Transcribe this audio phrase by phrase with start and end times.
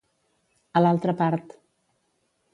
[0.81, 1.55] A l'altra part.